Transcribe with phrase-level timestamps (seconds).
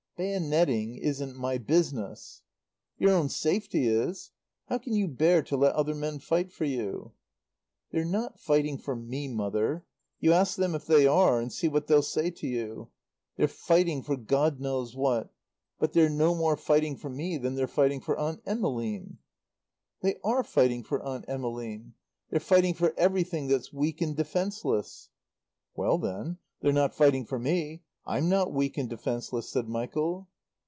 [0.19, 2.43] "Bayonetting isn't my business."
[2.99, 4.29] "Your own safety is.
[4.67, 7.13] How can you bear to let other men fight for you?"
[7.89, 9.83] "They're not fighting for me, Mother.
[10.19, 12.89] You ask them if they are, and see what they'll say to you.
[13.35, 15.33] They're fighting for God knows what;
[15.79, 19.17] but they're no more fighting for me than they're fighting for Aunt Emmeline."
[20.01, 21.95] "They are fighting for Aunt Emmeline.
[22.29, 25.09] They're fighting for everything that's weak and defenceless."
[25.75, 27.81] "Well, then, they're not fighting for me.
[28.03, 30.27] I'm not weak and defenceless," said Michael.